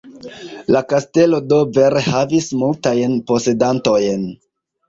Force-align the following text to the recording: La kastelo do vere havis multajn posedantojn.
La 0.75 0.79
kastelo 0.93 1.41
do 1.51 1.59
vere 1.77 2.03
havis 2.07 2.49
multajn 2.63 3.17
posedantojn. 3.29 4.27